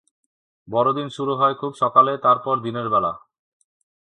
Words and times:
বড়দিন 0.67 1.07
শুরু 1.09 1.33
হয় 1.35 1.55
খুব 1.55 1.71
সকালে, 1.73 2.13
তারপর 2.17 2.55
দিনের 2.59 2.87
বেলা। 2.89 3.11